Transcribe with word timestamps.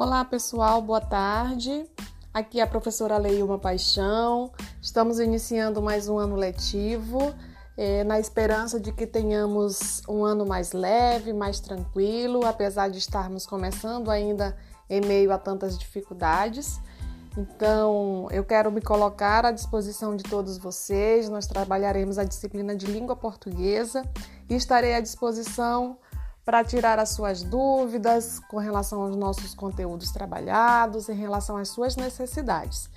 Olá 0.00 0.24
pessoal, 0.24 0.80
boa 0.80 0.98
tarde. 0.98 1.84
Aqui 2.32 2.58
é 2.58 2.62
a 2.62 2.66
professora 2.66 3.18
Leilma 3.18 3.58
Paixão. 3.58 4.50
Estamos 4.80 5.20
iniciando 5.20 5.82
mais 5.82 6.08
um 6.08 6.16
ano 6.16 6.36
letivo, 6.36 7.34
é, 7.76 8.02
na 8.02 8.18
esperança 8.18 8.80
de 8.80 8.92
que 8.92 9.06
tenhamos 9.06 10.00
um 10.08 10.24
ano 10.24 10.46
mais 10.46 10.72
leve, 10.72 11.34
mais 11.34 11.60
tranquilo, 11.60 12.46
apesar 12.46 12.88
de 12.88 12.96
estarmos 12.96 13.44
começando 13.44 14.10
ainda 14.10 14.56
em 14.88 15.02
meio 15.02 15.30
a 15.32 15.36
tantas 15.36 15.78
dificuldades. 15.78 16.80
Então, 17.36 18.26
eu 18.30 18.42
quero 18.42 18.72
me 18.72 18.80
colocar 18.80 19.44
à 19.44 19.52
disposição 19.52 20.16
de 20.16 20.22
todos 20.24 20.56
vocês. 20.56 21.28
Nós 21.28 21.46
trabalharemos 21.46 22.16
a 22.16 22.24
disciplina 22.24 22.74
de 22.74 22.86
língua 22.86 23.16
portuguesa 23.16 24.02
e 24.48 24.54
estarei 24.54 24.94
à 24.94 25.00
disposição 25.00 25.98
para 26.44 26.64
tirar 26.64 26.98
as 26.98 27.10
suas 27.10 27.42
dúvidas 27.42 28.40
com 28.48 28.58
relação 28.58 29.02
aos 29.02 29.16
nossos 29.16 29.54
conteúdos 29.54 30.10
trabalhados, 30.10 31.08
em 31.08 31.14
relação 31.14 31.56
às 31.56 31.68
suas 31.68 31.96
necessidades. 31.96 32.90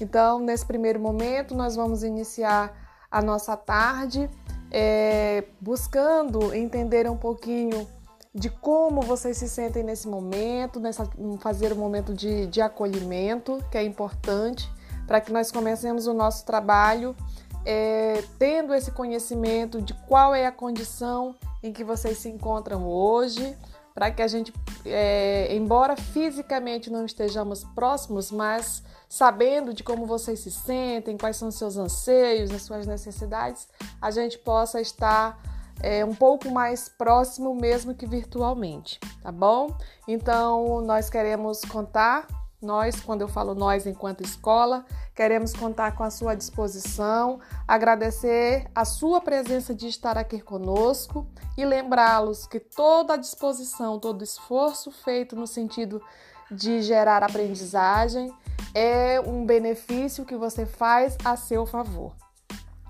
Então, 0.00 0.38
nesse 0.38 0.64
primeiro 0.64 1.00
momento, 1.00 1.54
nós 1.54 1.74
vamos 1.76 2.02
iniciar 2.02 2.72
a 3.10 3.20
nossa 3.20 3.56
tarde 3.56 4.30
é, 4.70 5.44
buscando 5.60 6.54
entender 6.54 7.10
um 7.10 7.16
pouquinho 7.16 7.88
de 8.32 8.48
como 8.48 9.02
vocês 9.02 9.36
se 9.36 9.48
sentem 9.48 9.82
nesse 9.82 10.06
momento, 10.06 10.78
nessa, 10.78 11.08
fazer 11.40 11.72
um 11.72 11.76
momento 11.76 12.14
de, 12.14 12.46
de 12.46 12.60
acolhimento, 12.60 13.58
que 13.70 13.76
é 13.76 13.82
importante, 13.82 14.70
para 15.06 15.20
que 15.20 15.32
nós 15.32 15.50
comecemos 15.50 16.06
o 16.06 16.14
nosso 16.14 16.46
trabalho 16.46 17.16
é, 17.64 18.22
tendo 18.38 18.72
esse 18.72 18.92
conhecimento 18.92 19.82
de 19.82 19.92
qual 20.06 20.34
é 20.34 20.46
a 20.46 20.52
condição 20.52 21.34
em 21.62 21.72
que 21.72 21.84
vocês 21.84 22.18
se 22.18 22.28
encontram 22.28 22.86
hoje, 22.88 23.56
para 23.94 24.10
que 24.10 24.22
a 24.22 24.28
gente, 24.28 24.52
é, 24.84 25.54
embora 25.54 25.96
fisicamente 25.96 26.90
não 26.90 27.04
estejamos 27.04 27.64
próximos, 27.74 28.30
mas 28.30 28.82
sabendo 29.08 29.74
de 29.74 29.82
como 29.82 30.06
vocês 30.06 30.40
se 30.40 30.50
sentem, 30.50 31.18
quais 31.18 31.36
são 31.36 31.48
os 31.48 31.56
seus 31.56 31.76
anseios, 31.76 32.50
as 32.50 32.62
suas 32.62 32.86
necessidades, 32.86 33.68
a 34.00 34.10
gente 34.10 34.38
possa 34.38 34.80
estar 34.80 35.38
é, 35.82 36.04
um 36.04 36.14
pouco 36.14 36.50
mais 36.50 36.88
próximo, 36.88 37.54
mesmo 37.54 37.94
que 37.94 38.06
virtualmente, 38.06 39.00
tá 39.22 39.32
bom? 39.32 39.76
Então, 40.06 40.80
nós 40.82 41.10
queremos 41.10 41.60
contar 41.62 42.26
nós, 42.60 43.00
quando 43.00 43.22
eu 43.22 43.28
falo 43.28 43.54
nós 43.54 43.86
enquanto 43.86 44.22
escola, 44.22 44.84
queremos 45.14 45.52
contar 45.52 45.96
com 45.96 46.02
a 46.02 46.10
sua 46.10 46.34
disposição, 46.34 47.40
agradecer 47.66 48.70
a 48.74 48.84
sua 48.84 49.20
presença 49.20 49.74
de 49.74 49.88
estar 49.88 50.18
aqui 50.18 50.40
conosco 50.40 51.26
e 51.56 51.64
lembrá-los 51.64 52.46
que 52.46 52.60
toda 52.60 53.14
a 53.14 53.16
disposição, 53.16 53.98
todo 53.98 54.22
esforço 54.22 54.90
feito 54.90 55.34
no 55.34 55.46
sentido 55.46 56.02
de 56.50 56.82
gerar 56.82 57.22
aprendizagem 57.22 58.32
é 58.74 59.20
um 59.20 59.46
benefício 59.46 60.24
que 60.24 60.36
você 60.36 60.66
faz 60.66 61.16
a 61.24 61.36
seu 61.36 61.64
favor. 61.64 62.12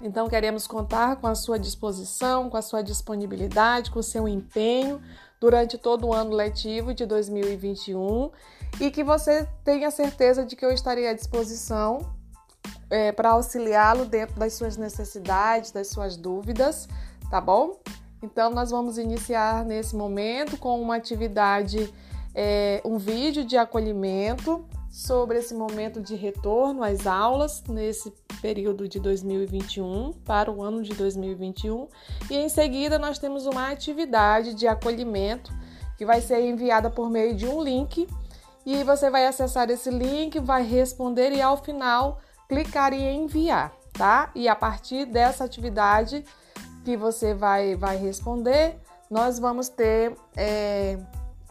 Então, 0.03 0.29
queremos 0.29 0.67
contar 0.67 1.17
com 1.17 1.27
a 1.27 1.35
sua 1.35 1.59
disposição, 1.59 2.49
com 2.49 2.57
a 2.57 2.63
sua 2.63 2.83
disponibilidade, 2.83 3.91
com 3.91 3.99
o 3.99 4.03
seu 4.03 4.27
empenho 4.27 5.01
durante 5.41 5.79
todo 5.79 6.07
o 6.07 6.13
ano 6.13 6.33
letivo 6.33 6.93
de 6.93 7.07
2021 7.07 8.31
e 8.79 8.91
que 8.91 9.03
você 9.03 9.49
tenha 9.65 9.91
certeza 9.91 10.45
de 10.45 10.55
que 10.55 10.65
eu 10.65 10.71
estarei 10.71 11.09
à 11.09 11.15
disposição 11.15 12.15
é, 12.91 13.11
para 13.11 13.31
auxiliá-lo 13.31 14.05
dentro 14.05 14.39
das 14.39 14.53
suas 14.53 14.77
necessidades, 14.77 15.71
das 15.71 15.89
suas 15.89 16.17
dúvidas, 16.17 16.87
tá 17.31 17.41
bom? 17.41 17.81
Então, 18.23 18.51
nós 18.51 18.71
vamos 18.71 18.99
iniciar 18.99 19.65
nesse 19.65 19.97
momento 19.97 20.59
com 20.59 20.81
uma 20.81 20.97
atividade, 20.97 21.93
é, 22.35 22.83
um 22.85 22.99
vídeo 22.99 23.45
de 23.45 23.57
acolhimento 23.57 24.65
sobre 24.91 25.39
esse 25.39 25.55
momento 25.55 26.03
de 26.03 26.17
retorno 26.17 26.83
às 26.83 27.07
aulas 27.07 27.63
nesse 27.67 28.13
período 28.41 28.89
de 28.89 28.99
2021 28.99 30.13
para 30.25 30.51
o 30.51 30.63
ano 30.63 30.83
de 30.83 30.95
2021 30.95 31.89
e 32.31 32.37
em 32.37 32.49
seguida 32.49 32.99
nós 32.99 33.19
temos 33.19 33.47
uma 33.47 33.71
atividade 33.71 34.55
de 34.55 34.67
acolhimento 34.67 35.53
que 35.97 36.07
vai 36.07 36.21
ser 36.21 36.41
enviada 36.41 36.89
por 36.91 37.11
meio 37.11 37.35
de 37.35 37.47
um 37.47 37.63
link 37.63 38.09
e 38.65 38.85
você 38.85 39.11
vai 39.11 39.27
acessar 39.27 39.71
esse 39.71 39.91
link, 39.91 40.39
vai 40.39 40.63
responder 40.63 41.33
e 41.33 41.41
ao 41.41 41.57
final 41.57 42.21
clicar 42.49 42.93
em 42.93 43.25
enviar, 43.25 43.73
tá? 43.93 44.31
E 44.35 44.49
a 44.49 44.57
partir 44.57 45.07
dessa 45.07 45.45
atividade 45.45 46.25
que 46.85 46.97
você 46.97 47.35
vai, 47.35 47.75
vai 47.77 47.97
responder, 47.97 48.77
nós 49.11 49.39
vamos 49.39 49.69
ter 49.69 50.17
é, 50.37 50.99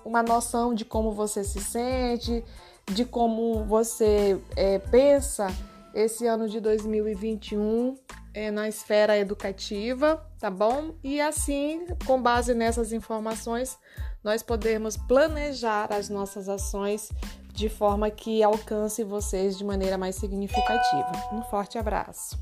uma 0.03 0.23
noção 0.23 0.73
de 0.73 0.85
como 0.85 1.11
você 1.11 1.43
se 1.43 1.59
sente, 1.61 2.43
de 2.85 3.05
como 3.05 3.63
você 3.65 4.39
é, 4.55 4.79
pensa 4.79 5.47
esse 5.93 6.27
ano 6.27 6.47
de 6.47 6.59
2021 6.59 7.95
é, 8.33 8.51
na 8.51 8.67
esfera 8.67 9.17
educativa, 9.17 10.25
tá 10.39 10.49
bom? 10.49 10.95
E 11.03 11.19
assim, 11.19 11.87
com 12.05 12.21
base 12.21 12.53
nessas 12.53 12.93
informações, 12.93 13.77
nós 14.23 14.43
podemos 14.43 14.97
planejar 14.97 15.91
as 15.91 16.09
nossas 16.09 16.49
ações 16.49 17.09
de 17.53 17.69
forma 17.69 18.09
que 18.09 18.43
alcance 18.43 19.03
vocês 19.03 19.57
de 19.57 19.63
maneira 19.63 19.97
mais 19.97 20.15
significativa. 20.15 21.11
Um 21.33 21.41
forte 21.43 21.77
abraço. 21.77 22.37